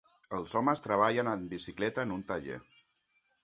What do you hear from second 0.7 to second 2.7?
treballen en bicicleta en un taller